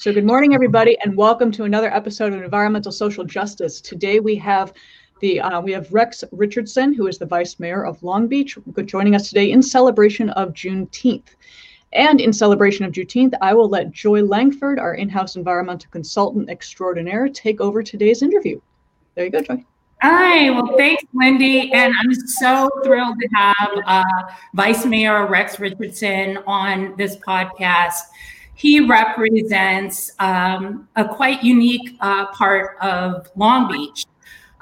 [0.00, 3.80] So, good morning, everybody, and welcome to another episode of Environmental Social Justice.
[3.80, 4.72] Today, we have
[5.18, 9.16] the uh, we have Rex Richardson, who is the Vice Mayor of Long Beach, joining
[9.16, 11.30] us today in celebration of Juneteenth.
[11.92, 17.28] And in celebration of Juneteenth, I will let Joy Langford, our in-house environmental consultant extraordinaire,
[17.28, 18.60] take over today's interview.
[19.16, 19.64] There you go, Joy.
[20.00, 21.72] Hi, well, thanks, Wendy.
[21.72, 24.04] And I'm so thrilled to have uh,
[24.54, 27.94] Vice Mayor Rex Richardson on this podcast.
[28.58, 34.04] He represents um, a quite unique uh, part of Long Beach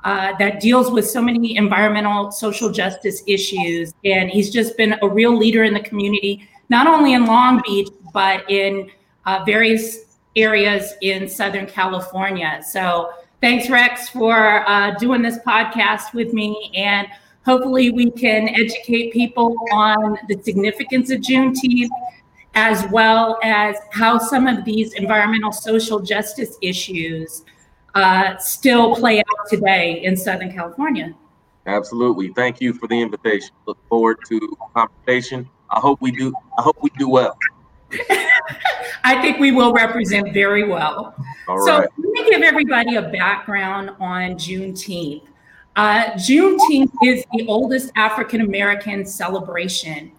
[0.04, 3.94] uh, that deals with so many environmental social justice issues.
[4.04, 7.88] And he's just been a real leader in the community, not only in Long Beach,
[8.12, 8.90] but in
[9.24, 12.62] uh, various areas in Southern California.
[12.68, 16.70] So thanks, Rex, for uh, doing this podcast with me.
[16.76, 17.08] And
[17.46, 21.88] hopefully, we can educate people on the significance of Juneteenth
[22.56, 27.44] as well as how some of these environmental social justice issues
[27.94, 31.14] uh, still play out today in Southern California.
[31.66, 32.32] Absolutely.
[32.32, 33.50] Thank you for the invitation.
[33.66, 35.48] Look forward to conversation.
[35.70, 36.32] I hope we do.
[36.58, 37.36] I hope we do well.
[39.04, 41.14] I think we will represent very well.
[41.48, 41.88] All so right.
[41.98, 45.22] let me give everybody a background on Juneteenth.
[45.76, 50.10] Uh, Juneteenth is the oldest African American celebration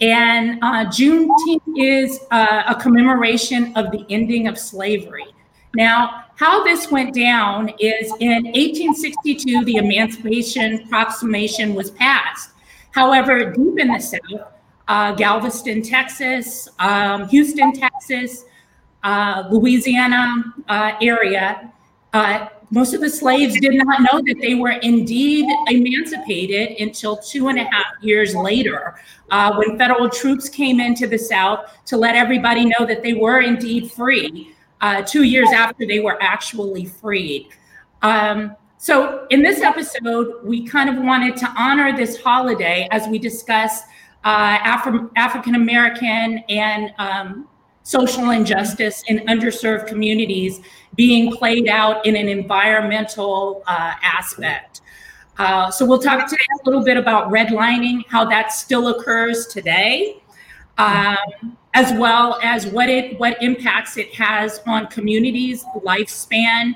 [0.00, 5.26] and uh, Juneteenth is uh, a commemoration of the ending of slavery.
[5.74, 12.50] Now, how this went down is in 1862, the Emancipation Proclamation was passed.
[12.90, 14.52] However, deep in the South,
[14.88, 18.44] uh, Galveston, Texas, um, Houston, Texas,
[19.02, 21.72] uh, Louisiana uh, area,
[22.12, 27.48] uh, most of the slaves did not know that they were indeed emancipated until two
[27.48, 28.96] and a half years later,
[29.30, 33.40] uh, when federal troops came into the South to let everybody know that they were
[33.40, 37.48] indeed free, uh, two years after they were actually freed.
[38.02, 43.18] Um, so, in this episode, we kind of wanted to honor this holiday as we
[43.18, 43.82] discuss
[44.24, 47.48] uh, Afri- African American and um,
[47.86, 50.58] social injustice in underserved communities
[50.96, 54.80] being played out in an environmental uh, aspect.
[55.38, 60.20] Uh, so we'll talk today a little bit about redlining, how that still occurs today,
[60.78, 61.16] um,
[61.74, 66.74] as well as what it what impacts it has on communities, lifespan,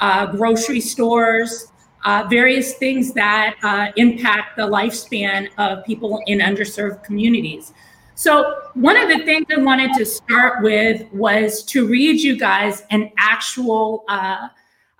[0.00, 1.70] uh, grocery stores,
[2.06, 7.74] uh, various things that uh, impact the lifespan of people in underserved communities.
[8.18, 12.82] So, one of the things I wanted to start with was to read you guys
[12.88, 14.48] an actual uh,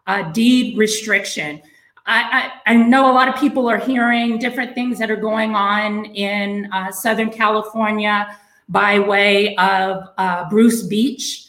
[0.06, 1.62] uh, deed restriction.
[2.04, 5.54] I, I, I, know a lot of people are hearing different things that are going
[5.54, 8.36] on in uh, Southern California
[8.68, 11.46] by way of uh, Bruce Beach.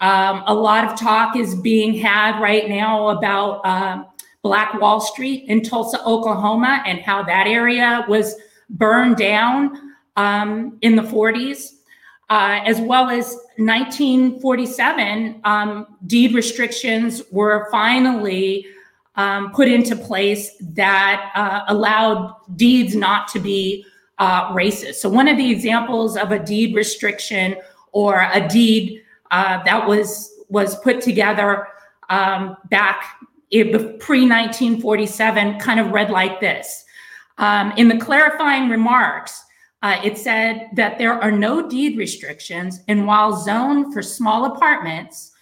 [0.00, 4.06] Um, a lot of talk is being had right now about um,
[4.40, 8.36] Black Wall Street in Tulsa, Oklahoma, and how that area was
[8.70, 9.89] burned down
[10.20, 11.76] um, in the 40s,
[12.28, 18.66] uh, as well as 1947, um, deed restrictions were finally
[19.16, 23.84] um, put into place that uh, allowed deeds not to be
[24.18, 24.96] uh, racist.
[24.96, 27.56] So, one of the examples of a deed restriction
[27.92, 31.66] or a deed uh, that was was put together
[32.10, 33.16] um, back
[33.50, 36.84] pre 1947 kind of read like this.
[37.38, 39.42] Um, in the clarifying remarks,
[39.82, 45.32] uh, it said that there are no deed restrictions, and while zoned for small apartments,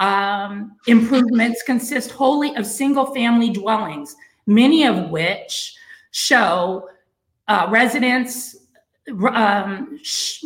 [0.00, 4.14] um, improvements consist wholly of single family dwellings,
[4.46, 5.74] many of which
[6.10, 6.88] show
[7.48, 8.56] uh, residents.
[9.30, 10.42] Um, sh-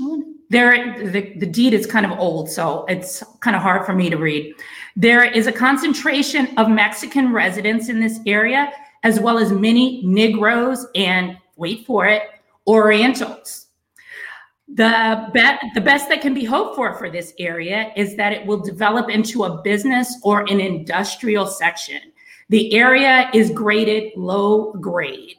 [0.51, 4.11] there, the, the deed is kind of old, so it's kind of hard for me
[4.11, 4.55] to read.
[4.97, 8.73] There is a concentration of Mexican residents in this area,
[9.03, 12.23] as well as many Negroes and, wait for it,
[12.71, 13.67] Orientals.
[14.69, 18.47] The, be- the best that can be hoped for for this area is that it
[18.47, 22.01] will develop into a business or an industrial section.
[22.49, 25.39] The area is graded low grade.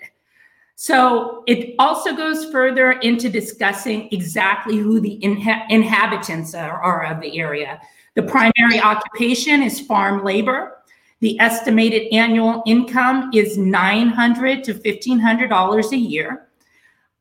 [0.76, 7.22] So it also goes further into discussing exactly who the inha- inhabitants are, are of
[7.22, 7.80] the area.
[8.16, 10.80] The primary occupation is farm labor.
[11.22, 16.48] The estimated annual income is 900 to $1,500 a year.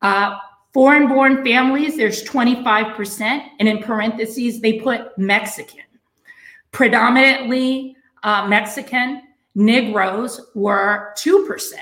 [0.03, 0.39] Uh,
[0.73, 3.21] foreign born families, there's 25%,
[3.59, 5.85] and in parentheses, they put Mexican.
[6.73, 9.23] Predominantly uh, Mexican,
[9.55, 11.73] Negroes were 2%.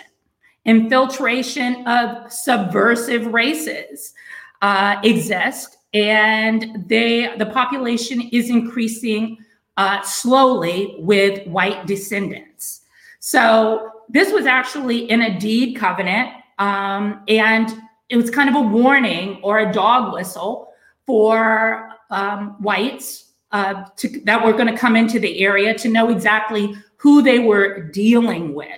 [0.64, 4.14] Infiltration of subversive races
[4.62, 9.38] uh, exist, and they the population is increasing
[9.76, 12.82] uh, slowly with white descendants.
[13.20, 17.72] So this was actually in a deed covenant, um, and
[18.08, 20.72] it was kind of a warning or a dog whistle
[21.06, 26.10] for um, whites uh, to, that were going to come into the area to know
[26.10, 28.68] exactly who they were dealing with.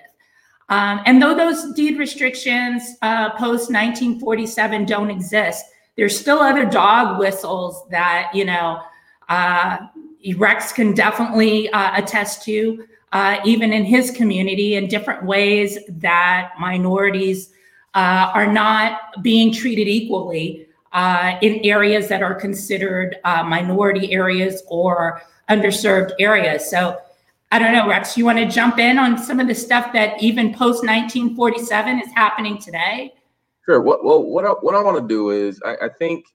[0.68, 5.64] Um, and though those deed restrictions uh, post 1947 don't exist,
[5.96, 8.80] there's still other dog whistles that, you know,
[9.28, 9.78] uh,
[10.36, 16.52] Rex can definitely uh, attest to, uh, even in his community, in different ways that
[16.60, 17.50] minorities
[17.94, 25.22] uh, are not being treated equally uh, in areas that are considered minority areas or
[25.48, 26.68] underserved areas.
[26.70, 26.98] So
[27.52, 30.22] I don't know, Rex, you want to jump in on some of the stuff that
[30.22, 33.12] even post 1947 is happening today?
[33.64, 33.80] Sure.
[33.80, 36.26] What, well, what I, what I want to do is I, I think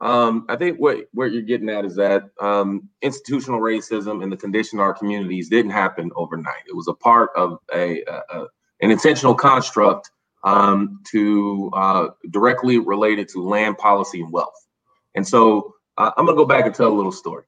[0.00, 4.36] um, I think what what you're getting at is that um, institutional racism and the
[4.36, 6.64] condition of our communities didn't happen overnight.
[6.68, 8.46] It was a part of a, a, a
[8.80, 10.10] an intentional construct
[10.44, 14.66] um, to uh, directly related to land policy and wealth.
[15.14, 17.44] And so uh, I'm gonna go back and tell a little story.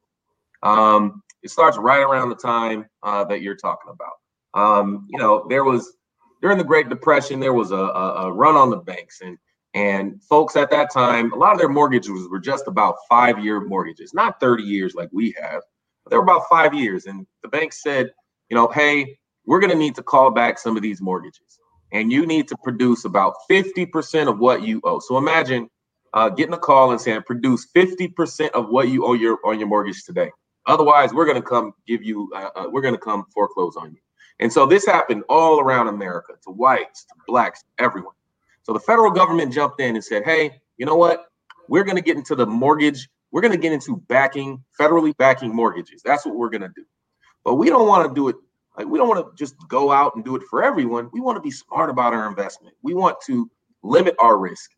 [0.63, 4.15] Um, it starts right around the time uh, that you're talking about.
[4.55, 5.97] Um, you know, there was
[6.43, 9.39] during the Great Depression, there was a, a, a, run on the banks, and
[9.75, 13.61] and folks at that time, a lot of their mortgages were just about five year
[13.61, 15.63] mortgages, not 30 years like we have.
[16.03, 18.11] But they were about five years, and the bank said,
[18.49, 21.61] you know, hey, we're going to need to call back some of these mortgages,
[21.97, 24.99] and you need to produce about 50% of what you owe.
[24.99, 25.71] So imagine
[26.13, 29.69] uh, getting a call and saying, produce 50% of what you owe your on your
[29.69, 30.31] mortgage today.
[30.67, 33.93] Otherwise, we're going to come give you, uh, uh, we're going to come foreclose on
[33.93, 33.99] you.
[34.41, 38.13] And so this happened all around America to whites, to blacks, everyone.
[38.63, 41.27] So the federal government jumped in and said, hey, you know what?
[41.69, 43.09] We're going to get into the mortgage.
[43.31, 46.03] We're going to get into backing, federally backing mortgages.
[46.05, 46.85] That's what we're going to do.
[47.45, 48.37] But we don't want to do it
[48.77, 51.09] like we don't want to just go out and do it for everyone.
[51.13, 52.75] We want to be smart about our investment.
[52.83, 53.51] We want to
[53.83, 54.71] limit our risk.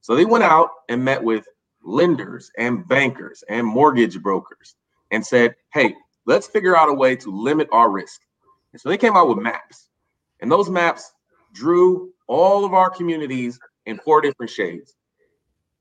[0.00, 1.46] So they went out and met with
[1.82, 4.74] lenders and bankers and mortgage brokers
[5.10, 5.94] and said, hey,
[6.26, 8.20] let's figure out a way to limit our risk.
[8.72, 9.88] And so they came out with maps.
[10.40, 11.12] And those maps
[11.52, 14.96] drew all of our communities in four different shades.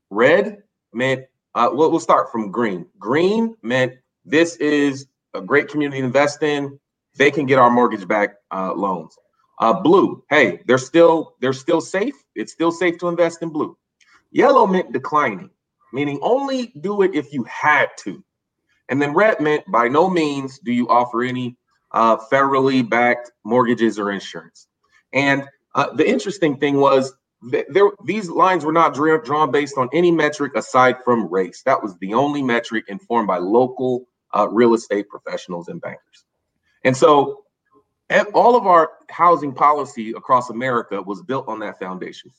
[0.09, 0.61] Red
[0.93, 1.25] meant,
[1.55, 2.85] uh, we'll, we'll start from green.
[2.99, 3.93] Green meant
[4.25, 6.79] this is a great community to invest in.
[7.17, 9.15] They can get our mortgage back uh, loans.
[9.59, 12.15] Uh, blue, hey, they're still they're still safe.
[12.35, 13.77] It's still safe to invest in blue.
[14.31, 15.51] Yellow meant declining,
[15.93, 18.23] meaning only do it if you had to.
[18.89, 21.57] And then red meant by no means do you offer any
[21.91, 24.67] uh, federally backed mortgages or insurance.
[25.13, 25.45] And
[25.75, 27.13] uh, the interesting thing was
[27.51, 31.61] th- there these lines were not drawn based on any metric aside from race.
[31.65, 36.25] That was the only metric informed by local uh, real estate professionals and bankers.
[36.83, 37.43] And so
[38.33, 42.31] all of our housing policy across America was built on that foundation.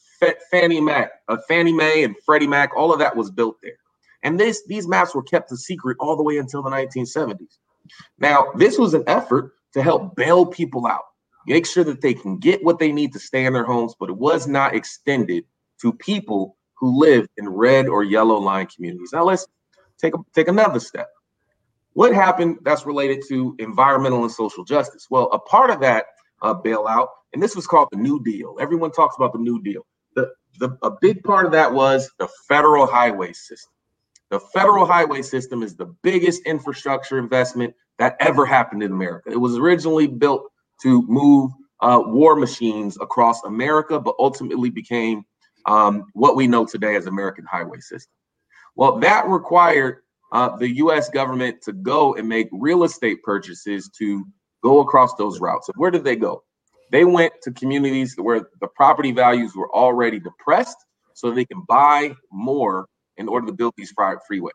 [0.50, 3.76] Fannie Mac, uh, Fannie Mae, and Freddie Mac, all of that was built there.
[4.22, 7.58] And this these maps were kept a secret all the way until the 1970s.
[8.18, 11.02] Now, this was an effort to help bail people out,
[11.46, 14.08] make sure that they can get what they need to stay in their homes, but
[14.08, 15.44] it was not extended
[15.82, 19.10] to people who live in red or yellow line communities.
[19.12, 19.46] Now let's
[20.00, 21.08] take a, take another step.
[21.94, 25.06] What happened that's related to environmental and social justice?
[25.10, 26.06] Well, a part of that
[26.42, 28.56] uh, bailout, and this was called the New Deal.
[28.60, 29.86] Everyone talks about the New Deal.
[30.14, 33.72] The, the, a big part of that was the federal highway system.
[34.30, 39.30] The federal highway system is the biggest infrastructure investment that ever happened in America.
[39.30, 40.50] It was originally built
[40.82, 45.24] to move uh, war machines across America, but ultimately became
[45.66, 48.12] um, what we know today as American highway system.
[48.74, 49.98] Well, that required
[50.34, 51.08] uh, the U.S.
[51.08, 54.26] government to go and make real estate purchases to
[54.64, 55.70] go across those routes.
[55.76, 56.42] Where did they go?
[56.90, 60.76] They went to communities where the property values were already depressed,
[61.12, 62.86] so they can buy more
[63.16, 64.50] in order to build these freeways.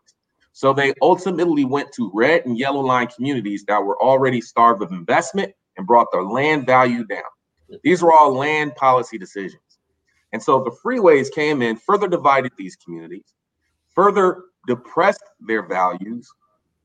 [0.52, 4.92] So they ultimately went to red and yellow line communities that were already starved of
[4.92, 7.22] investment and brought their land value down.
[7.82, 9.62] These were all land policy decisions.
[10.32, 13.32] And so the freeways came in, further divided these communities,
[13.94, 16.30] further depressed their values,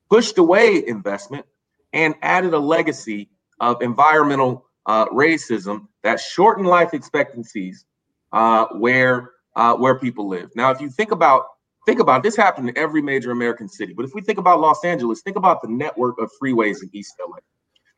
[0.09, 1.45] pushed away investment,
[1.93, 3.29] and added a legacy
[3.59, 7.85] of environmental uh, racism that shortened life expectancies
[8.31, 10.49] uh, where uh, where people live.
[10.55, 11.45] Now, if you think about
[11.85, 13.93] think about this happened in every major American city.
[13.93, 17.15] But if we think about Los Angeles, think about the network of freeways in East
[17.19, 17.37] LA.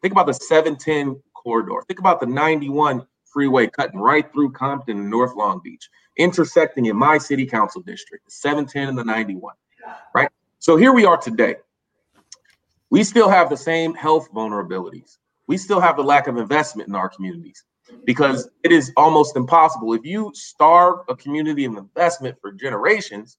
[0.01, 1.81] Think about the 710 corridor.
[1.87, 6.95] Think about the 91 freeway cutting right through Compton and North Long Beach, intersecting in
[6.95, 9.55] my city council district, the 710 and the 91.
[10.13, 10.29] Right.
[10.59, 11.55] So here we are today.
[12.91, 15.17] we still have the same health vulnerabilities.
[15.47, 17.63] We still have the lack of investment in our communities
[18.05, 19.93] because it is almost impossible.
[19.93, 23.37] If you starve a community of investment for generations,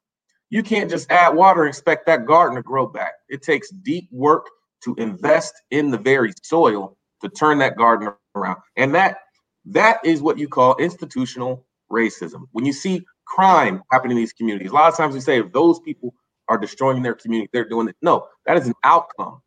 [0.51, 3.15] you can't just add water and expect that garden to grow back.
[3.29, 4.47] It takes deep work
[4.85, 8.59] to invest in the very soil to turn that garden around.
[8.77, 9.19] And that
[9.67, 12.45] that is what you call institutional racism.
[12.53, 15.53] When you see crime happening in these communities, a lot of times we say if
[15.53, 16.15] those people
[16.49, 17.97] are destroying their community, they're doing it.
[18.03, 19.41] No, that is an outcome,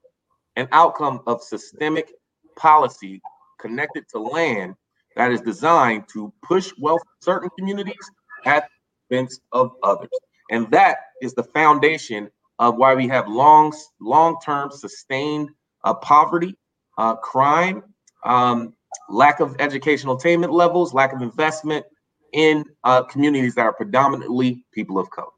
[0.55, 2.12] an outcome of systemic
[2.58, 3.22] policy
[3.60, 4.75] connected to land
[5.15, 8.12] that is designed to push wealth in certain communities
[8.46, 8.67] at
[9.10, 10.10] the expense of others.
[10.50, 12.29] And that is the foundation
[12.60, 15.50] of why we have long, long-term sustained
[15.84, 16.55] uh, poverty,
[16.98, 17.84] uh, crime,
[18.25, 18.74] um,
[19.10, 21.86] lack of educational attainment levels, lack of investment
[22.34, 25.31] in uh, communities that are predominantly people of color.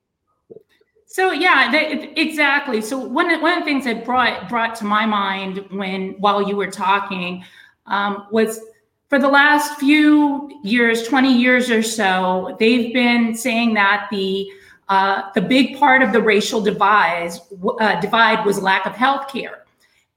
[1.14, 2.82] So yeah, they, exactly.
[2.82, 6.42] So one of, one of the things that brought brought to my mind when while
[6.42, 7.46] you were talking
[7.86, 8.60] um, was
[9.10, 14.50] for the last few years, 20 years or so, they've been saying that the
[14.90, 17.32] uh, the big part of the racial divide,
[17.80, 19.66] uh, divide was lack of health care.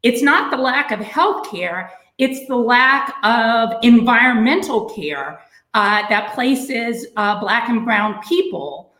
[0.02, 5.40] It's not the lack of health care, it's the lack of environmental care
[5.74, 8.94] uh, that places uh, Black and Brown people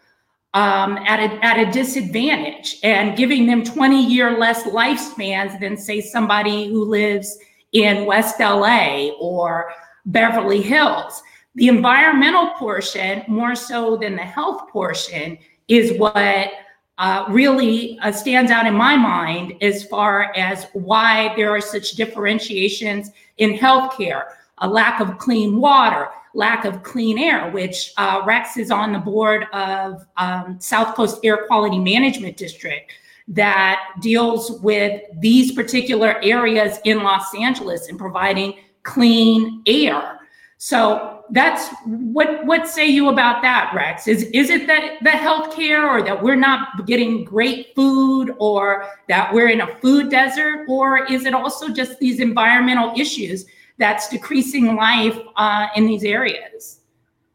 [0.57, 6.01] um, at, a, at a disadvantage and giving them 20 year less lifespans than, say,
[6.01, 7.37] somebody who lives
[7.73, 9.71] in West LA or
[10.07, 11.23] Beverly Hills.
[11.57, 15.37] The environmental portion, more so than the health portion,
[15.69, 16.53] is what
[16.97, 21.93] uh, really uh, stands out in my mind as far as why there are such
[21.93, 24.23] differentiations in healthcare,
[24.59, 28.99] a lack of clean water, lack of clean air, which uh, Rex is on the
[28.99, 32.93] board of um, South Coast Air Quality Management District
[33.29, 40.21] that deals with these particular areas in Los Angeles and providing clean air.
[40.59, 44.07] So that's what what say you about that, Rex?
[44.07, 49.35] Is is it that the healthcare or that we're not getting great food or that
[49.35, 53.47] we're in a food desert, or is it also just these environmental issues
[53.79, 56.81] that's decreasing life uh, in these areas?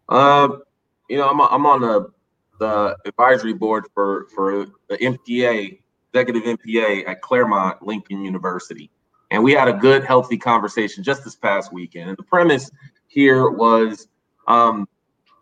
[0.10, 0.64] Um,
[1.10, 2.12] you know, I'm I'm on the
[2.60, 5.80] the advisory board for for the MPA,
[6.14, 8.90] executive MPA at Claremont Lincoln University.
[9.32, 12.10] And we had a good, healthy conversation just this past weekend.
[12.10, 12.70] And the premise
[13.08, 14.10] here was,
[14.48, 14.88] um,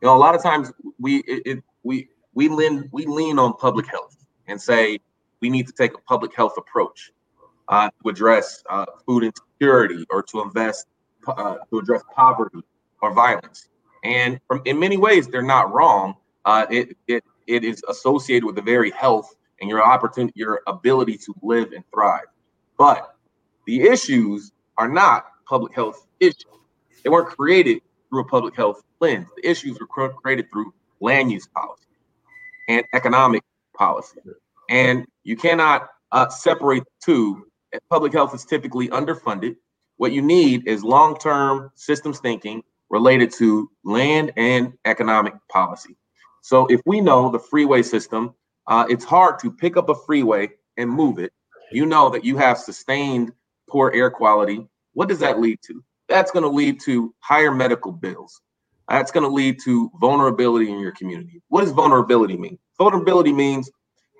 [0.01, 3.53] you know, a lot of times we it, it, we we lean we lean on
[3.53, 4.15] public health
[4.47, 4.99] and say
[5.41, 7.11] we need to take a public health approach
[7.67, 10.87] uh, to address uh, food insecurity or to invest
[11.27, 12.63] uh, to address poverty
[13.01, 13.69] or violence.
[14.03, 16.15] And from in many ways, they're not wrong.
[16.45, 21.17] Uh, it it it is associated with the very health and your opportunity, your ability
[21.17, 22.25] to live and thrive.
[22.77, 23.15] But
[23.65, 26.45] the issues are not public health issues.
[27.03, 29.27] They weren't created through a public health lens.
[29.35, 31.83] The issues were created through land use policy
[32.67, 33.43] and economic
[33.75, 34.19] policy.
[34.69, 37.47] And you cannot uh, separate the two.
[37.89, 39.55] Public health is typically underfunded.
[39.97, 45.95] What you need is long term systems thinking related to land and economic policy.
[46.41, 48.33] So if we know the freeway system,
[48.67, 51.31] uh, it's hard to pick up a freeway and move it.
[51.71, 53.31] You know that you have sustained
[53.69, 54.67] poor air quality.
[54.93, 55.83] What does that lead to?
[56.09, 58.41] that's going to lead to higher medical bills.
[58.89, 61.41] That's going to lead to vulnerability in your community.
[61.47, 62.57] What does vulnerability mean?
[62.77, 63.69] Vulnerability means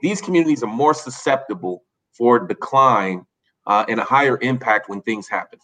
[0.01, 1.83] these communities are more susceptible
[2.15, 3.25] for decline
[3.67, 5.59] uh, and a higher impact when things happen.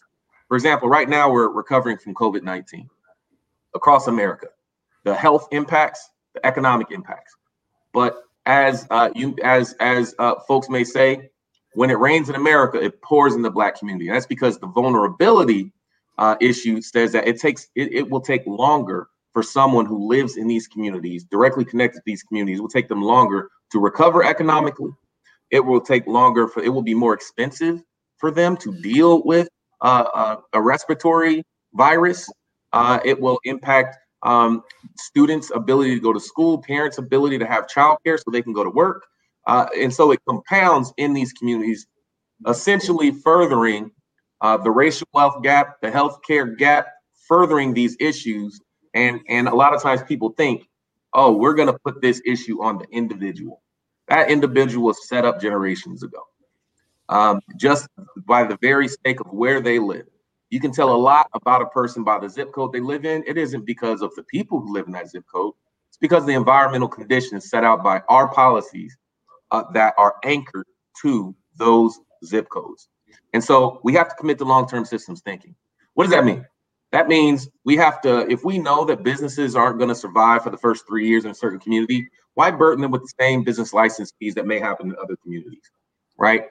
[0.47, 2.89] For example, right now we're recovering from COVID 19
[3.73, 4.47] across America,
[5.03, 7.35] the health impacts, the economic impacts.
[7.93, 11.29] But as uh, you as as uh, folks may say,
[11.73, 14.07] when it rains in America, it pours in the Black community.
[14.07, 15.71] And that's because the vulnerability
[16.17, 20.37] uh, issue says that it takes it, it will take longer for someone who lives
[20.37, 24.91] in these communities, directly connected to these communities, will take them longer to recover economically.
[25.51, 27.81] It will take longer for it will be more expensive
[28.17, 29.47] for them to deal with
[29.81, 32.29] uh, uh, a respiratory virus.
[32.73, 34.63] Uh, it will impact um,
[34.97, 38.63] students' ability to go to school, parents' ability to have childcare so they can go
[38.63, 39.05] to work.
[39.47, 41.85] Uh, and so it compounds in these communities,
[42.47, 43.91] essentially furthering
[44.41, 46.87] uh, the racial wealth gap, the healthcare gap,
[47.27, 48.59] furthering these issues.
[48.93, 50.67] And, and a lot of times people think,
[51.13, 53.61] oh, we're going to put this issue on the individual.
[54.07, 56.23] That individual was set up generations ago,
[57.09, 57.87] um, just
[58.27, 60.05] by the very sake of where they live.
[60.51, 63.23] You can tell a lot about a person by the zip code they live in.
[63.25, 65.53] It isn't because of the people who live in that zip code.
[65.89, 68.95] It's because of the environmental conditions set out by our policies
[69.51, 70.67] uh, that are anchored
[71.01, 72.89] to those zip codes.
[73.33, 75.55] And so we have to commit to long-term systems thinking.
[75.95, 76.45] What does that mean?
[76.91, 80.49] That means we have to, if we know that businesses aren't going to survive for
[80.49, 83.73] the first three years in a certain community, why burden them with the same business
[83.73, 85.71] license fees that may happen in other communities,
[86.17, 86.45] right?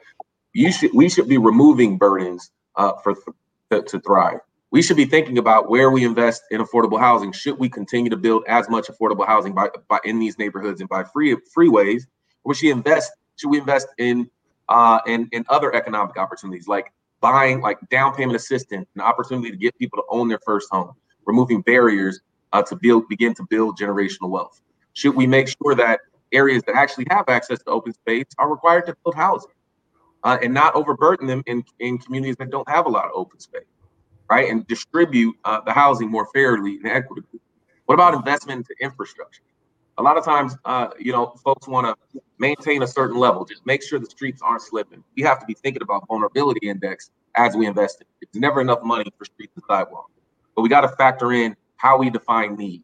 [0.53, 3.15] You should, we should be removing burdens uh, for
[3.71, 4.39] to, to thrive.
[4.71, 7.31] We should be thinking about where we invest in affordable housing.
[7.31, 10.89] Should we continue to build as much affordable housing by, by in these neighborhoods and
[10.89, 12.03] by free freeways,
[12.43, 13.11] or should we invest?
[13.37, 14.29] Should we invest in
[14.69, 19.57] uh, in in other economic opportunities like buying like down payment assistance, an opportunity to
[19.57, 20.93] get people to own their first home,
[21.25, 22.19] removing barriers
[22.53, 24.61] uh, to build begin to build generational wealth?
[24.95, 26.01] Should we make sure that
[26.33, 29.51] areas that actually have access to open space are required to build housing?
[30.25, 33.39] uh, and not overburden them in, in communities that don't have a lot of open
[33.39, 33.63] space,
[34.29, 34.49] right?
[34.49, 37.39] And distribute uh, the housing more fairly and equitably.
[37.85, 39.43] What about investment into infrastructure?
[39.99, 43.65] A lot of times, uh, you know, folks want to maintain a certain level, just
[43.65, 45.03] make sure the streets aren't slipping.
[45.15, 48.07] We have to be thinking about vulnerability index as we invest in.
[48.21, 50.11] It's never enough money for streets and sidewalks,
[50.55, 52.83] but we got to factor in how we define need.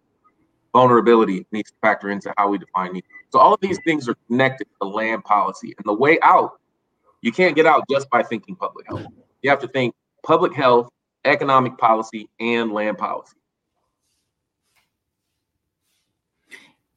[0.74, 3.04] Vulnerability needs to factor into how we define need.
[3.30, 6.60] So all of these things are connected to land policy, and the way out
[7.22, 9.06] you can't get out just by thinking public health.
[9.42, 10.90] You have to think public health,
[11.26, 13.36] economic policy, and land policy.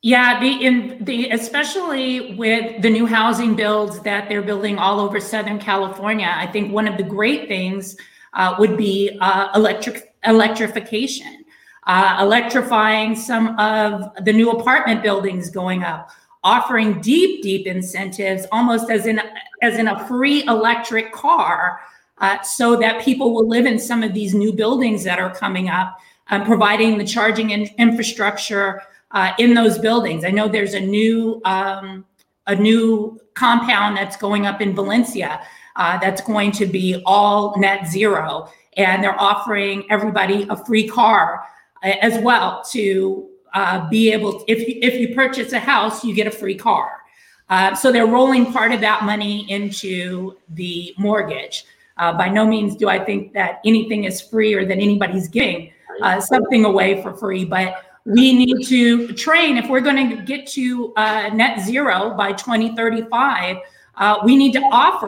[0.02, 5.18] Yeah, the in the especially with the new housing builds that they're building all over
[5.18, 7.96] Southern California, I think one of the great things
[8.34, 11.43] uh, would be uh, electric electrification,
[11.86, 16.10] uh, electrifying some of the new apartment buildings going up,
[16.42, 19.20] offering deep, deep incentives, almost as in
[19.62, 21.80] as in a free electric car,
[22.18, 25.68] uh, so that people will live in some of these new buildings that are coming
[25.68, 25.98] up,
[26.30, 30.24] um, providing the charging in- infrastructure uh, in those buildings.
[30.24, 32.04] I know there's a new um,
[32.46, 35.40] a new compound that's going up in Valencia
[35.76, 41.44] uh, that's going to be all net zero, and they're offering everybody a free car
[41.84, 46.14] as well to uh, be able to, if you, if you purchase a house, you
[46.14, 47.04] get a free car.
[47.50, 51.64] Uh, so they're rolling part of that money into the mortgage.
[51.98, 55.70] Uh, by no means do I think that anything is free or that anybody's giving
[56.02, 59.56] uh, something away for free, but we need to train.
[59.56, 63.58] If we're going to get to uh, net zero by 2035,
[63.96, 65.06] uh, we need to offer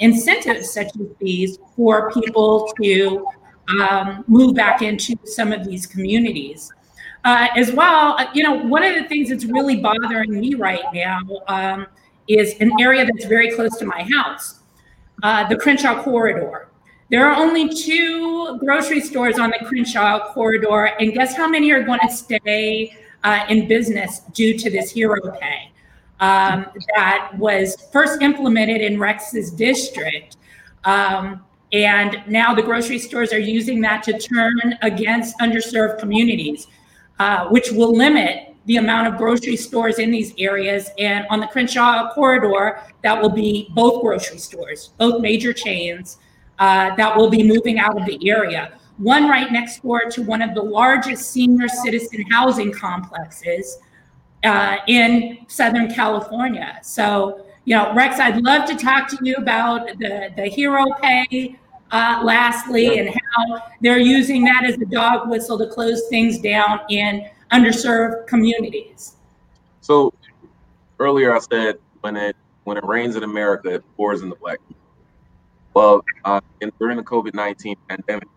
[0.00, 3.26] incentives such as these for people to
[3.80, 6.72] um, move back into some of these communities.
[7.24, 10.84] Uh, as well, uh, you know, one of the things that's really bothering me right
[10.94, 11.86] now um,
[12.28, 14.60] is an area that's very close to my house,
[15.22, 16.68] uh, the Crenshaw corridor.
[17.10, 21.82] There are only two grocery stores on the Crenshaw corridor, and guess how many are
[21.82, 25.70] going to stay uh, in business due to this hero pay
[26.20, 30.36] um, that was first implemented in Rex's district.
[30.84, 36.66] Um, and now the grocery stores are using that to turn against underserved communities.
[37.20, 40.88] Uh, which will limit the amount of grocery stores in these areas.
[40.96, 46.16] And on the Crenshaw corridor, that will be both grocery stores, both major chains
[46.58, 48.72] uh, that will be moving out of the area.
[48.96, 53.76] One right next door to one of the largest senior citizen housing complexes
[54.42, 56.78] uh, in Southern California.
[56.82, 61.59] So, you know, Rex, I'd love to talk to you about the, the hero pay
[61.92, 66.80] uh, lastly, and how they're using that as a dog whistle to close things down
[66.88, 69.16] in underserved communities.
[69.80, 70.12] So
[70.98, 74.58] earlier I said when it when it rains in America, it pours in the black.
[75.74, 78.28] Well, uh, in, during the COVID nineteen pandemic,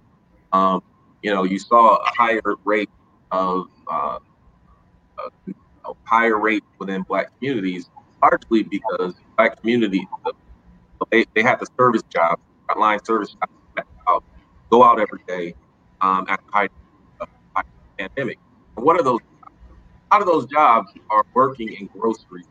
[0.52, 0.82] um,
[1.22, 2.90] you know, you saw a higher rate
[3.32, 4.20] of uh,
[5.20, 5.52] a,
[5.86, 7.90] a higher rate within black communities,
[8.22, 10.06] largely because black communities
[11.12, 13.36] they, they had the service jobs frontline service
[14.08, 14.24] out,
[14.70, 15.56] go out every day
[16.02, 16.72] um, at the height
[17.20, 17.64] of the
[17.98, 18.40] pandemic.
[18.78, 19.20] And what are those?
[20.12, 22.44] A lot of those jobs are working in grocery,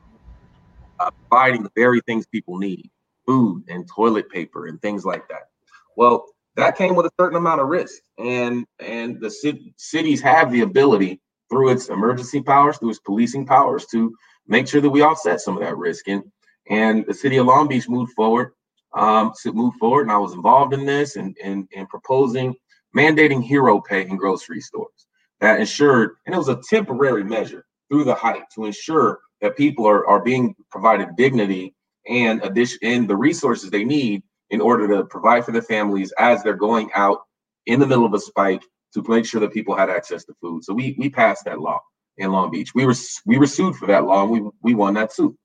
[0.98, 2.90] uh, providing the very things people need,
[3.24, 5.48] food and toilet paper and things like that.
[5.96, 9.30] Well, that came with a certain amount of risk, and and the
[9.76, 11.20] cities have the ability
[11.50, 14.14] through its emergency powers, through its policing powers, to
[14.48, 16.08] make sure that we offset some of that risk.
[16.08, 16.24] And
[16.68, 18.52] and the city of Long Beach moved forward
[18.94, 20.02] um, to move forward.
[20.02, 22.54] And I was involved in this and, and proposing
[22.96, 25.06] mandating hero pay in grocery stores
[25.40, 29.86] that ensured, and it was a temporary measure through the height to ensure that people
[29.86, 31.74] are, are being provided dignity
[32.08, 36.42] and addition and the resources they need in order to provide for their families as
[36.42, 37.20] they're going out
[37.66, 40.62] in the middle of a spike to make sure that people had access to food.
[40.64, 41.80] So we we passed that law
[42.18, 42.74] in Long Beach.
[42.74, 42.94] We were
[43.26, 45.36] we were sued for that law and we we won that suit.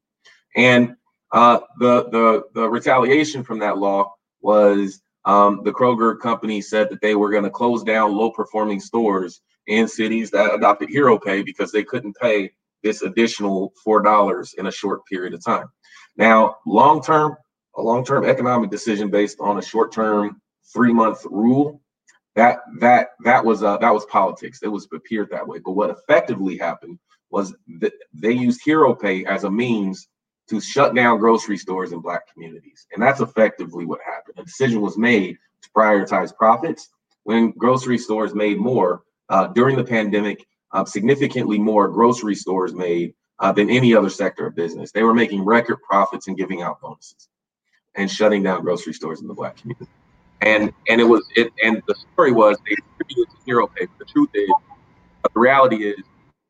[0.55, 0.95] And
[1.31, 7.01] Uh, the the the retaliation from that law was um, the Kroger company said that
[7.01, 11.41] they were going to close down low performing stores in cities that adopted hero pay
[11.41, 12.51] because they couldn't pay
[12.83, 15.67] this additional four dollars in a short period of time.
[16.15, 17.35] Now, long term,
[17.75, 20.41] a long term economic decision based on a short term
[20.73, 21.81] three month rule
[22.35, 24.59] that that that was uh, that was politics.
[24.63, 25.59] It was appeared that way.
[25.59, 26.99] But what effectively happened
[27.31, 30.07] was that they used hero pay as a means
[30.49, 34.35] to shut down grocery stores in black communities, and that's effectively what happened.
[34.37, 36.89] A decision was made to prioritize profits
[37.23, 40.45] when grocery stores made more uh, during the pandemic.
[40.73, 44.91] Uh, significantly more grocery stores made uh, than any other sector of business.
[44.91, 47.29] They were making record profits and giving out bonuses
[47.95, 49.87] and shutting down grocery stores in the black community
[50.41, 53.87] and and it was it and the story was they attributed to hero pay.
[53.99, 54.49] The truth is,
[55.23, 55.97] the reality is,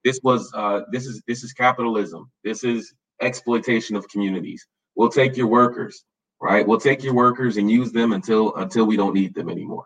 [0.04, 2.30] this was uh, this is this is capitalism.
[2.44, 4.68] This is exploitation of communities.
[4.96, 6.04] We'll take your workers,
[6.42, 6.68] right?
[6.68, 9.86] We'll take your workers and use them until until we don't need them anymore.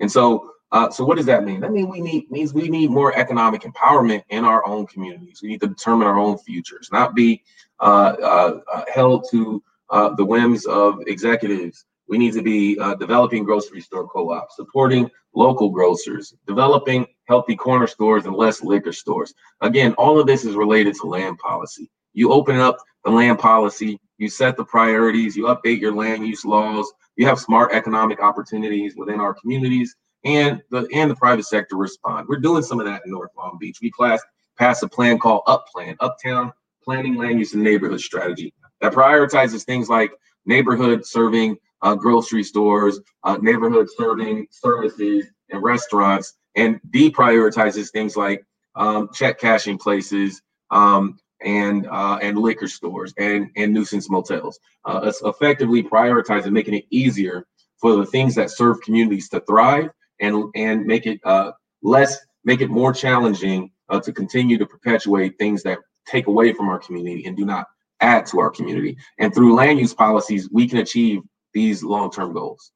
[0.00, 1.60] And so, uh, so what does that mean?
[1.60, 5.40] That means we need means we need more economic empowerment in our own communities.
[5.42, 7.42] We need to determine our own futures, not be
[7.80, 12.96] uh, uh, uh held to uh, the whims of executives we need to be uh,
[12.96, 19.32] developing grocery store co-ops, supporting local grocers, developing healthy corner stores and less liquor stores.
[19.60, 21.88] Again, all of this is related to land policy.
[22.12, 26.44] You open up the land policy, you set the priorities, you update your land use
[26.44, 29.94] laws, you have smart economic opportunities within our communities,
[30.24, 32.28] and the and the private sector respond.
[32.28, 33.78] We're doing some of that in North Long Beach.
[33.80, 34.20] We class,
[34.58, 36.52] passed a plan called Up Plan, Uptown
[36.84, 40.12] Planning Land Use and Neighborhood Strategy that prioritizes things like
[40.46, 48.44] neighborhood serving uh, grocery stores, uh, neighborhood serving services, and restaurants, and deprioritizes things like
[48.76, 54.58] um, check cashing places um, and uh, and liquor stores and and nuisance motels.
[54.84, 57.46] Uh, it's effectively prioritizing, making it easier
[57.80, 62.60] for the things that serve communities to thrive and and make it uh, less, make
[62.60, 67.24] it more challenging uh, to continue to perpetuate things that take away from our community
[67.26, 67.66] and do not
[68.00, 68.96] add to our community.
[69.18, 71.20] And through land use policies, we can achieve
[71.52, 72.72] these long-term goals.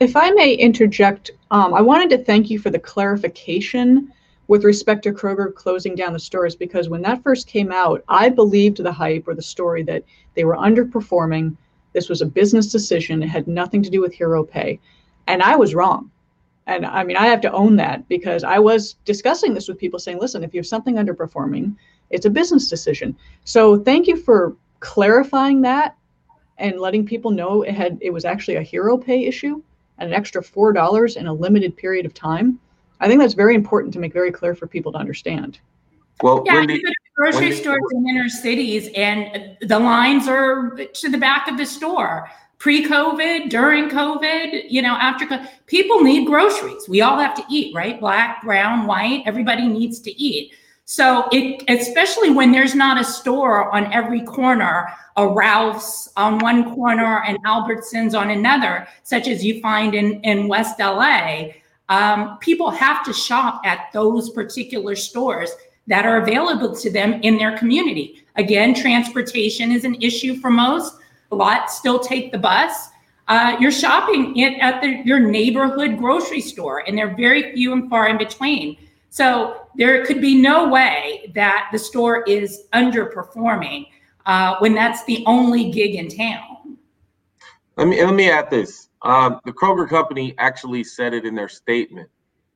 [0.00, 4.12] If I may interject, um, I wanted to thank you for the clarification
[4.52, 8.28] with respect to Kroger closing down the stores because when that first came out, I
[8.28, 11.56] believed the hype or the story that they were underperforming.
[11.94, 13.22] This was a business decision.
[13.22, 14.78] It had nothing to do with hero pay.
[15.26, 16.10] And I was wrong.
[16.66, 19.98] And I mean, I have to own that because I was discussing this with people
[19.98, 21.74] saying, listen, if you have something underperforming,
[22.10, 23.16] it's a business decision.
[23.44, 25.96] So thank you for clarifying that
[26.58, 29.62] and letting people know it had it was actually a hero pay issue
[29.96, 32.58] and an extra four dollars in a limited period of time.
[33.02, 35.58] I think that's very important to make very clear for people to understand.
[36.22, 36.82] Well, yeah, Wendy,
[37.16, 41.66] grocery Wendy, stores in inner cities, and the lines are to the back of the
[41.66, 42.30] store.
[42.58, 46.88] Pre-COVID, during COVID, you know, after COVID, people need groceries.
[46.88, 47.98] We all have to eat, right?
[47.98, 49.24] Black, brown, white.
[49.26, 50.52] Everybody needs to eat.
[50.84, 56.72] So it, especially when there's not a store on every corner, a Ralph's on one
[56.74, 61.48] corner and Albertsons on another, such as you find in, in West LA,
[61.88, 65.50] um, people have to shop at those particular stores
[65.86, 68.24] that are available to them in their community.
[68.36, 70.96] Again, transportation is an issue for most.
[71.32, 72.88] A lot still take the bus.
[73.28, 77.88] Uh, you're shopping it at the, your neighborhood grocery store, and they're very few and
[77.88, 78.76] far in between.
[79.10, 83.86] So there could be no way that the store is underperforming
[84.26, 86.78] uh, when that's the only gig in town.
[87.76, 88.81] Let me let me add this.
[89.02, 92.08] Uh, the Kroger company actually said it in their statement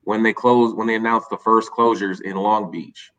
[0.03, 3.11] when they closed when they announced the first closures in Long Beach,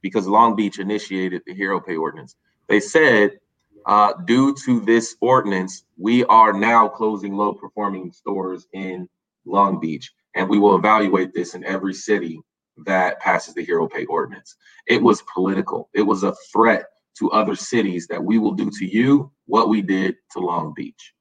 [0.00, 2.36] because Long Beach initiated the Hero Pay ordinance.
[2.68, 3.38] They said,
[3.86, 9.08] uh, due to this ordinance, we are now closing low performing stores in
[9.44, 12.40] Long Beach, and we will evaluate this in every city
[12.86, 14.54] that passes the hero pay ordinance.
[14.86, 15.88] It was political.
[15.94, 16.84] It was a threat
[17.18, 21.14] to other cities that we will do to you what we did to Long Beach.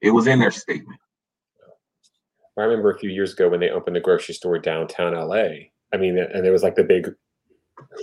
[0.00, 0.98] It was in their statement.
[2.56, 5.68] I remember a few years ago when they opened the grocery store downtown LA.
[5.92, 7.14] I mean, and there was like the big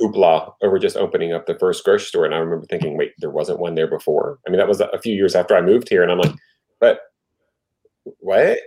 [0.02, 2.26] hoopla over just opening up the first grocery store.
[2.26, 4.40] And I remember thinking, wait, there wasn't one there before.
[4.48, 6.04] I mean, that was a few years after I moved here.
[6.04, 6.34] And I'm like,
[6.80, 7.00] but
[8.20, 8.60] what?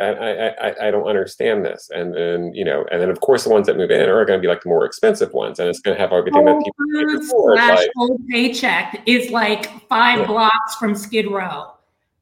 [0.00, 1.90] I, I, I don't understand this.
[1.94, 4.38] And then, you know, and then of course the ones that move in are going
[4.38, 5.58] to be like the more expensive ones.
[5.58, 9.86] And it's going to have everything that people need slash like, old paycheck is like
[9.88, 10.26] five yeah.
[10.26, 11.72] blocks from Skid Row.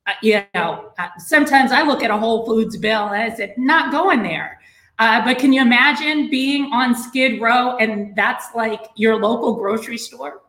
[0.07, 3.55] Uh, you know, uh, sometimes I look at a Whole Foods bill and I said,
[3.57, 4.61] not going there.
[4.99, 9.97] Uh, but can you imagine being on Skid Row and that's like your local grocery
[9.97, 10.43] store?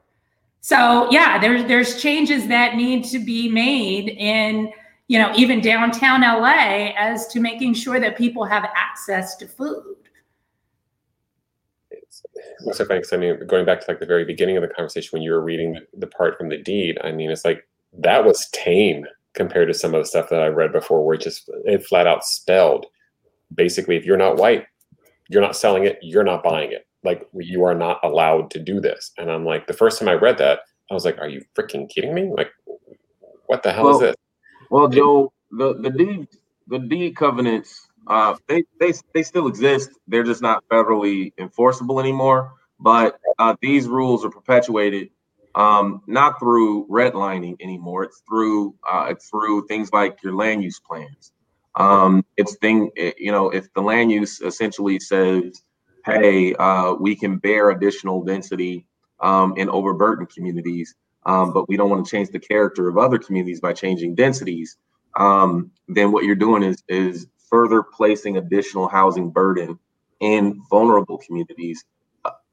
[0.60, 4.72] So yeah, there's there's changes that need to be made in
[5.08, 9.96] you know even downtown LA as to making sure that people have access to food.
[12.74, 15.24] So because I mean, going back to like the very beginning of the conversation when
[15.24, 17.68] you were reading the part from the deed, I mean, it's like
[18.00, 21.22] that was tame compared to some of the stuff that I read before, where it
[21.22, 22.86] just it flat out spelled
[23.54, 24.66] basically if you're not white,
[25.30, 26.88] you're not selling it, you're not buying it.
[27.04, 29.12] Like you are not allowed to do this.
[29.18, 31.90] And I'm like, the first time I read that, I was like, are you freaking
[31.90, 32.32] kidding me?
[32.36, 32.52] Like,
[33.48, 34.16] what the hell well, is this?
[34.70, 36.28] Well, Joe, the the deed
[36.68, 39.90] the deed covenants, uh, they they they still exist.
[40.08, 42.54] They're just not federally enforceable anymore.
[42.80, 45.10] But uh, these rules are perpetuated
[45.56, 48.04] um, not through redlining anymore.
[48.04, 51.32] It's through uh, it's through things like your land use plans.
[51.76, 55.62] Um, it's thing you know if the land use essentially says,
[56.06, 58.88] hey, uh, we can bear additional density
[59.22, 63.18] um, in overburdened communities, um, but we don't want to change the character of other
[63.20, 64.78] communities by changing densities.
[65.18, 69.80] Um, then what you're doing is is further placing additional housing burden
[70.22, 71.80] in vulnerable communities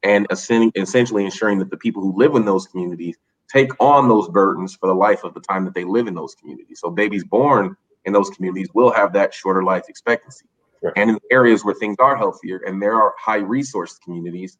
[0.02, 3.16] and essentially ensuring that the people who live in those communities
[3.52, 6.34] take on those burdens for the life of the time that they live in those
[6.34, 6.80] communities.
[6.80, 10.46] So babies born in those communities will have that shorter life expectancy.
[10.82, 10.92] Right.
[10.96, 14.58] And in areas where things are healthier and there are high resource communities,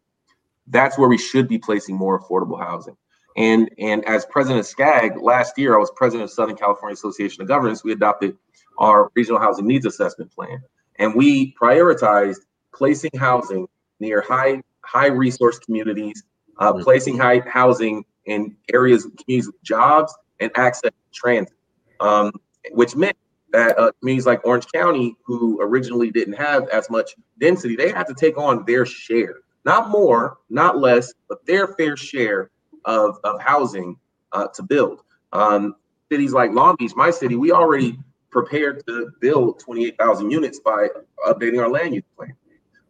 [0.67, 2.97] that's where we should be placing more affordable housing.
[3.37, 7.41] And and as president of SCAG last year, I was president of Southern California Association
[7.41, 7.85] of Governments.
[7.85, 8.37] We adopted
[8.79, 10.61] our regional housing needs assessment plan,
[10.97, 12.41] and we prioritized
[12.75, 13.69] placing housing
[14.01, 16.23] near high high resource communities,
[16.59, 16.83] uh, mm-hmm.
[16.83, 21.55] placing high housing in areas communities with jobs and access to transit,
[22.01, 22.33] um,
[22.73, 23.17] which meant
[23.53, 28.07] that uh, communities like Orange County, who originally didn't have as much density, they had
[28.07, 32.51] to take on their share, not more, not less, but their fair share
[32.85, 33.97] of, of housing
[34.33, 35.03] uh, to build.
[35.33, 35.77] Um,
[36.11, 37.99] cities like Long Beach, my city, we already
[38.31, 40.89] prepared to build 28,000 units by
[41.27, 42.35] updating our land use plan.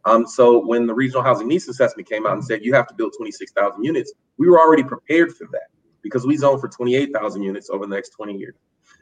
[0.09, 2.95] Um, so when the regional housing needs assessment came out and said you have to
[2.95, 5.67] build 26,000 units, we were already prepared for that
[6.01, 8.55] because we zoned for 28,000 units over the next 20 years.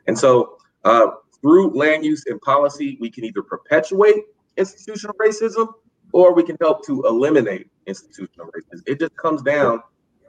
[0.08, 1.08] And so uh,
[1.41, 4.26] through land use and policy, we can either perpetuate
[4.58, 5.70] institutional racism
[6.12, 8.82] or we can help to eliminate institutional racism.
[8.86, 9.82] It just comes down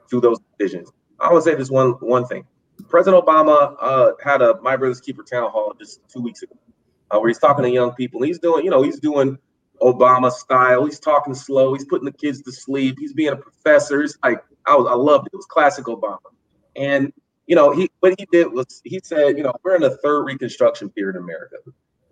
[0.09, 0.93] to those decisions.
[1.19, 2.45] I would say this one one thing.
[2.87, 6.55] President Obama uh, had a My Brother's Keeper town hall just two weeks ago,
[7.11, 8.21] uh, where he's talking to young people.
[8.21, 9.37] He's doing, you know, he's doing
[9.81, 10.85] Obama style.
[10.85, 11.73] He's talking slow.
[11.73, 12.97] He's putting the kids to sleep.
[12.99, 14.01] He's being a professor.
[14.01, 15.33] It's like I was, I loved it.
[15.33, 16.17] It was classic Obama.
[16.75, 17.13] And
[17.47, 20.23] you know, he what he did was he said, you know, we're in the third
[20.23, 21.57] Reconstruction period in America,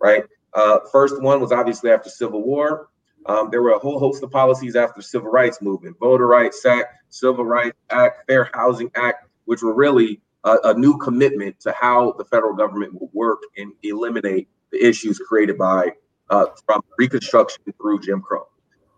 [0.00, 0.24] right?
[0.54, 2.88] Uh, first one was obviously after Civil War.
[3.26, 6.94] Um, there were a whole host of policies after Civil Rights Movement, Voter Rights Act,
[7.10, 12.12] Civil Rights Act, Fair Housing Act, which were really a, a new commitment to how
[12.12, 15.92] the federal government would work and eliminate the issues created by
[16.30, 18.46] uh, from Reconstruction through Jim Crow.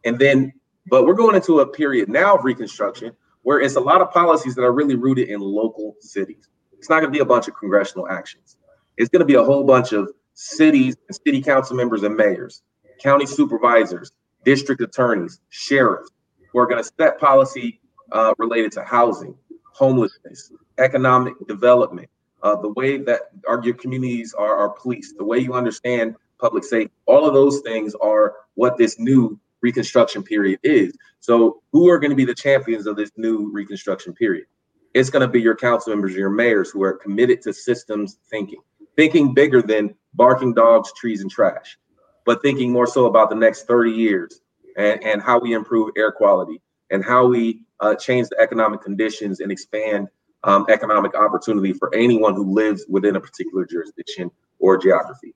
[0.05, 0.53] And then,
[0.87, 3.13] but we're going into a period now of Reconstruction
[3.43, 6.49] where it's a lot of policies that are really rooted in local cities.
[6.79, 8.57] It's not going to be a bunch of congressional actions.
[8.97, 12.63] It's going to be a whole bunch of cities and city council members and mayors,
[13.03, 14.13] county supervisors,
[14.45, 16.11] district attorneys, sheriffs,
[16.53, 17.81] who are going to set policy
[18.13, 19.35] uh, related to housing,
[19.73, 22.09] homelessness, economic development,
[22.43, 26.65] uh, the way that our your communities are, are policed, the way you understand public
[26.65, 26.93] safety.
[27.07, 30.97] All of those things are what this new reconstruction period is.
[31.21, 34.47] So, who are going to be the champions of this new reconstruction period?
[34.95, 38.61] It's going to be your council members, your mayors who are committed to systems thinking,
[38.97, 41.79] thinking bigger than barking dogs, trees, and trash,
[42.27, 44.41] but thinking more so about the next 30 years
[44.77, 49.41] and, and how we improve air quality and how we uh, change the economic conditions
[49.41, 50.09] and expand
[50.45, 55.35] um, economic opportunity for anyone who lives within a particular jurisdiction or geography.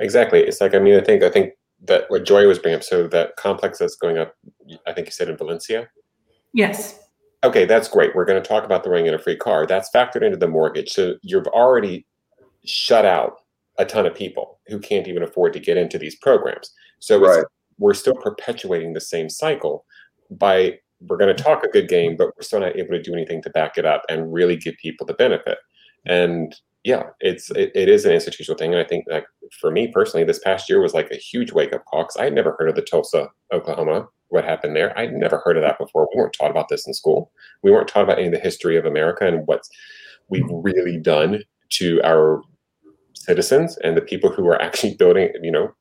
[0.00, 0.40] Exactly.
[0.40, 2.84] It's like I mean, I think I think that what Joy was bringing up.
[2.84, 4.34] So that complex that's going up,
[4.86, 5.88] I think you said in Valencia.
[6.52, 6.98] Yes.
[7.44, 8.14] Okay, that's great.
[8.14, 9.66] We're going to talk about the ring in a free car.
[9.66, 10.90] That's factored into the mortgage.
[10.90, 12.06] So you've already
[12.64, 13.36] shut out
[13.78, 16.72] a ton of people who can't even afford to get into these programs.
[16.98, 17.44] So right.
[17.78, 19.84] we're still perpetuating the same cycle
[20.30, 23.12] by we're going to talk a good game, but we're still not able to do
[23.12, 25.58] anything to back it up and really give people the benefit.
[26.06, 29.26] And yeah, it's it, it is an institutional thing, and I think like
[29.60, 32.22] for me personally, this past year was like a huge wake up call because I
[32.22, 34.96] had never heard of the Tulsa, Oklahoma, what happened there.
[34.96, 36.08] I'd never heard of that before.
[36.14, 37.32] We weren't taught about this in school.
[37.64, 39.62] We weren't taught about any of the history of America and what
[40.28, 42.40] we've really done to our
[43.14, 45.74] citizens and the people who are actually building, you know,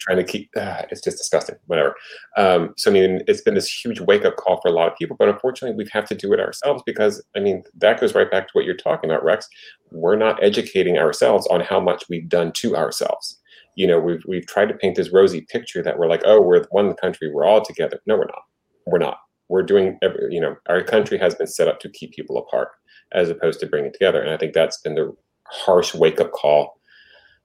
[0.00, 1.94] trying to keep uh, it's just disgusting whatever.
[2.36, 5.16] Um, so i mean it's been this huge wake-up call for a lot of people
[5.18, 8.46] but unfortunately we have to do it ourselves because i mean that goes right back
[8.46, 9.48] to what you're talking about rex.
[9.92, 13.38] We're not educating ourselves on how much we've done to ourselves.
[13.76, 16.64] You know we've, we've tried to paint this rosy picture that we're like oh we're
[16.70, 18.00] one country we're all together.
[18.06, 18.42] No we're not.
[18.86, 19.18] We're not.
[19.48, 22.68] We're doing every, you know our country has been set up to keep people apart
[23.12, 24.20] as opposed to bring it together.
[24.22, 26.78] And i think that's been the harsh wake-up call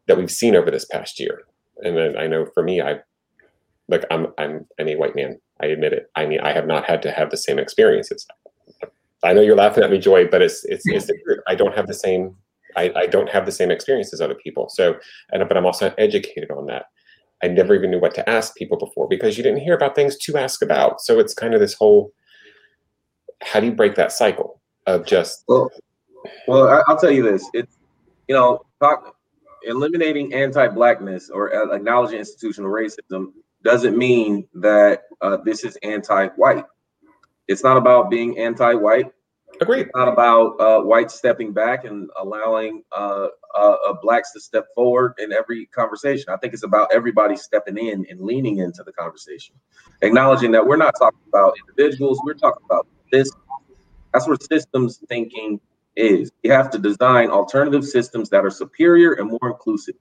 [0.07, 1.41] that we've seen over this past year
[1.81, 2.99] and I know for me, I
[3.87, 5.39] like I'm I'm I'm a white man.
[5.61, 6.09] I admit it.
[6.15, 8.25] I mean, I have not had to have the same experiences.
[9.23, 11.39] I know you're laughing at me, Joy, but it's it's it's the truth.
[11.47, 12.35] I don't have the same
[12.77, 14.69] I, I don't have the same experience as other people.
[14.69, 14.97] So
[15.31, 16.85] and but I'm also educated on that.
[17.43, 20.17] I never even knew what to ask people before because you didn't hear about things
[20.17, 21.01] to ask about.
[21.01, 22.13] So it's kind of this whole
[23.41, 25.69] how do you break that cycle of just well
[26.47, 27.77] well i'll tell you this it's
[28.27, 29.14] you know talk
[29.65, 36.65] eliminating anti-blackness or acknowledging institutional racism doesn't mean that uh, this is anti-white.
[37.47, 39.11] It's not about being anti-white.
[39.61, 39.81] Agreed.
[39.81, 44.65] It's not about uh, whites stepping back and allowing uh, uh, uh, blacks to step
[44.75, 46.25] forward in every conversation.
[46.29, 49.55] I think it's about everybody stepping in and leaning into the conversation,
[50.01, 52.19] acknowledging that we're not talking about individuals.
[52.25, 53.31] We're talking about this.
[54.13, 55.59] That's where systems thinking
[55.95, 59.95] is you have to design alternative systems that are superior and more inclusive.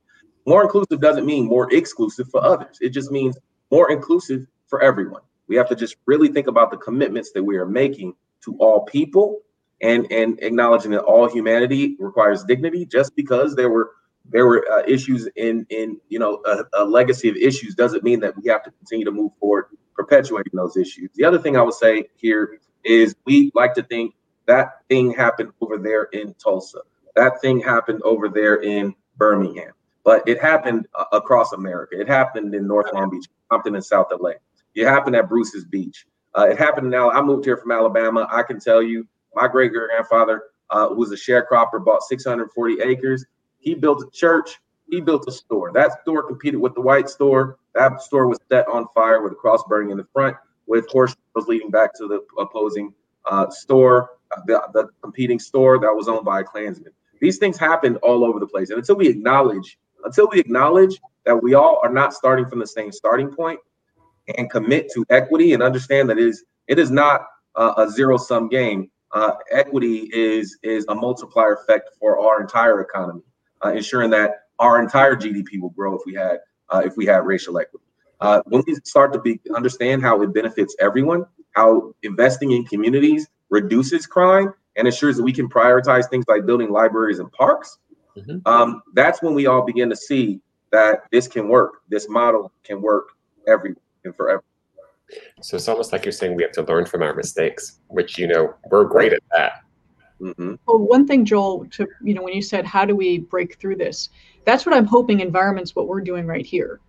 [0.46, 2.78] More inclusive doesn't mean more exclusive for others.
[2.80, 3.38] It just means
[3.70, 5.22] more inclusive for everyone.
[5.46, 8.84] We have to just really think about the commitments that we are making to all
[8.84, 9.40] people
[9.82, 13.90] and and acknowledging that all humanity requires dignity just because there were
[14.26, 18.20] there were uh, issues in in you know a, a legacy of issues doesn't mean
[18.20, 21.10] that we have to continue to move forward perpetuating those issues.
[21.14, 24.14] The other thing I would say here is we like to think
[24.46, 26.80] that thing happened over there in Tulsa.
[27.16, 29.72] That thing happened over there in Birmingham.
[30.04, 31.98] But it happened uh, across America.
[31.98, 34.32] It happened in North Long Beach, Compton, and South LA.
[34.74, 36.06] It happened at Bruce's Beach.
[36.36, 37.10] Uh, it happened now.
[37.10, 38.28] I moved here from Alabama.
[38.30, 42.80] I can tell you, my great great grandfather, uh, who was a sharecropper, bought 640
[42.82, 43.24] acres.
[43.58, 44.60] He built a church.
[44.90, 45.72] He built a store.
[45.72, 47.58] That store competed with the white store.
[47.74, 51.16] That store was set on fire with a cross burning in the front, with horse
[51.34, 52.92] leading back to the opposing
[53.24, 54.10] uh, store
[54.46, 56.92] the, the competing store that was owned by a Klansman.
[57.20, 58.70] These things happened all over the place.
[58.70, 62.66] And until we acknowledge, until we acknowledge that we all are not starting from the
[62.66, 63.58] same starting point
[64.36, 68.16] and commit to equity and understand that it is it is not uh, a zero
[68.16, 68.90] sum game.
[69.12, 73.22] Uh, equity is is a multiplier effect for our entire economy,
[73.64, 76.38] uh, ensuring that our entire GDP will grow if we had
[76.70, 77.84] uh, if we had racial equity.
[78.20, 83.28] Uh, when we start to be understand how it benefits everyone, how investing in communities
[83.50, 87.78] reduces crime and ensures that we can prioritize things like building libraries and parks,
[88.16, 88.38] mm-hmm.
[88.46, 90.40] um, that's when we all begin to see
[90.72, 91.82] that this can work.
[91.88, 93.10] This model can work
[93.46, 94.42] every and forever.
[95.40, 98.26] So it's almost like you're saying we have to learn from our mistakes, which you
[98.26, 99.62] know we're great at that.
[100.20, 100.54] Mm-hmm.
[100.66, 103.76] Well, one thing, Joel, to you know, when you said how do we break through
[103.76, 104.10] this,
[104.44, 106.80] that's what I'm hoping environments, what we're doing right here,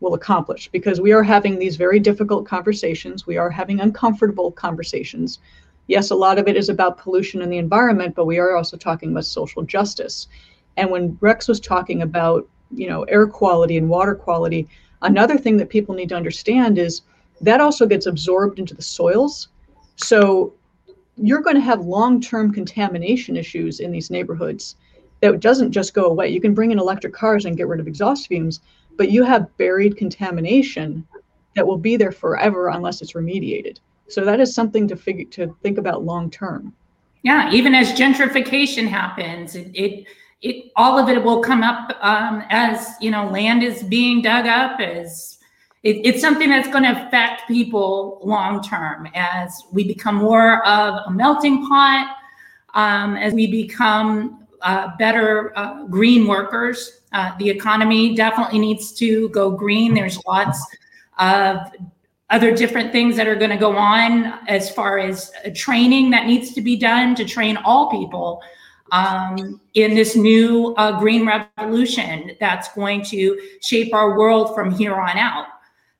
[0.00, 3.26] will accomplish because we are having these very difficult conversations.
[3.26, 5.40] We are having uncomfortable conversations
[5.86, 8.76] yes, a lot of it is about pollution and the environment, but we are also
[8.76, 10.28] talking about social justice.
[10.76, 14.68] And when Rex was talking about, you know, air quality and water quality,
[15.02, 17.02] another thing that people need to understand is
[17.40, 19.48] that also gets absorbed into the soils.
[19.96, 20.54] So
[21.16, 24.76] you're going to have long-term contamination issues in these neighborhoods
[25.20, 26.28] that doesn't just go away.
[26.28, 28.60] You can bring in electric cars and get rid of exhaust fumes,
[28.96, 31.06] but you have buried contamination
[31.54, 33.78] that will be there forever unless it's remediated.
[34.08, 36.72] So that is something to figure to think about long term.
[37.22, 40.06] Yeah, even as gentrification happens, it, it,
[40.42, 44.46] it all of it will come up um, as you know land is being dug
[44.46, 45.38] up as
[45.82, 51.00] it, it's something that's going to affect people long term as we become more of
[51.06, 52.16] a melting pot
[52.74, 59.28] um, as we become uh, better uh, green workers uh, the economy definitely needs to
[59.30, 60.64] go green there's lots
[61.18, 61.58] of
[62.30, 66.52] other different things that are going to go on as far as training that needs
[66.54, 68.42] to be done to train all people
[68.92, 74.94] um, in this new uh, green revolution that's going to shape our world from here
[74.94, 75.46] on out.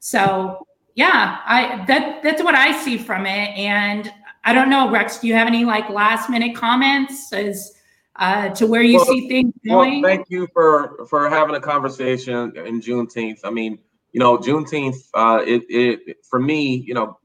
[0.01, 3.51] So yeah, I that that's what I see from it.
[3.57, 4.12] And
[4.44, 7.72] I don't know, Rex, do you have any like last minute comments as
[8.16, 10.03] uh, to where you well, see things going?
[10.03, 13.40] Well, thank you for for having a conversation in Juneteenth.
[13.44, 13.78] I mean,
[14.16, 17.18] you know, Juneteenth, uh, it, it for me, you know,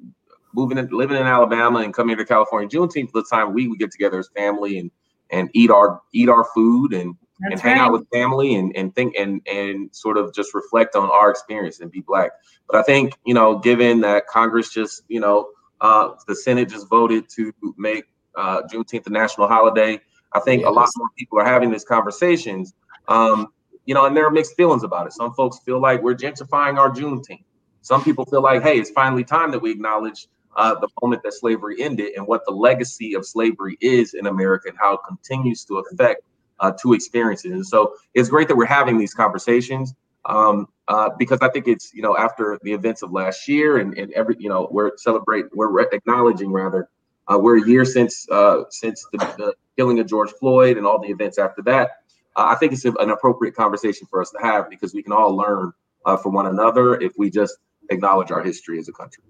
[0.53, 3.79] moving in, living in Alabama and coming to California, Juneteenth is the time we would
[3.79, 4.91] get together as family and
[5.29, 7.81] and eat our eat our food and and hang right.
[7.83, 11.79] out with family and, and think and and sort of just reflect on our experience
[11.79, 12.31] and be black.
[12.69, 15.47] But I think, you know, given that Congress just, you know,
[15.79, 18.03] uh, the Senate just voted to make
[18.35, 20.01] uh, Juneteenth a national holiday.
[20.33, 20.67] I think yes.
[20.67, 22.73] a lot more people are having these conversations.
[23.07, 23.53] Um,
[23.85, 25.13] you know, and there are mixed feelings about it.
[25.13, 27.43] Some folks feel like we're gentrifying our Juneteenth.
[27.81, 31.33] Some people feel like, hey, it's finally time that we acknowledge uh, the moment that
[31.33, 35.65] slavery ended and what the legacy of slavery is in America and how it continues
[35.65, 36.21] to affect
[36.59, 37.51] uh, two experiences.
[37.51, 41.93] And so it's great that we're having these conversations um, uh, because I think it's
[41.93, 45.49] you know after the events of last year and, and every you know we're celebrating
[45.53, 46.89] we're re- acknowledging rather
[47.27, 50.99] uh, we're a year since uh, since the, the, killing of George Floyd and all
[51.01, 52.00] the events after that.
[52.35, 55.73] I think it's an appropriate conversation for us to have because we can all learn
[56.05, 57.57] uh, from one another if we just
[57.89, 59.23] acknowledge our history as a country.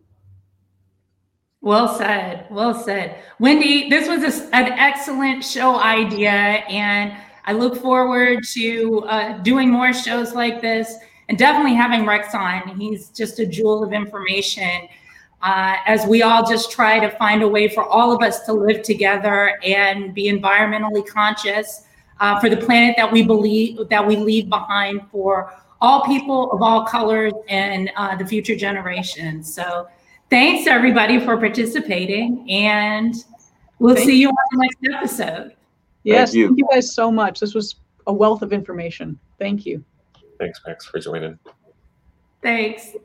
[1.62, 2.48] Well said.
[2.50, 3.18] Well said.
[3.40, 7.14] Wendy, this was a, an excellent show idea, and
[7.46, 10.96] I look forward to uh, doing more shows like this
[11.30, 12.80] and definitely having Rex on.
[12.80, 14.88] He's just a jewel of information
[15.44, 18.54] uh, as we all just try to find a way for all of us to
[18.54, 21.86] live together and be environmentally conscious
[22.22, 26.62] uh, for the planet that we believe that we leave behind for all people of
[26.62, 29.54] all colors and uh, the future generations.
[29.54, 29.88] So
[30.30, 33.16] thanks everybody for participating and
[33.80, 35.56] we'll thank see you on the next episode.
[36.04, 36.48] Yes, thank you.
[36.48, 37.40] thank you guys so much.
[37.40, 37.76] This was
[38.08, 39.20] a wealth of information.
[39.40, 39.84] Thank you.
[40.40, 41.38] Thanks, Max, for joining.
[42.42, 42.96] Thanks.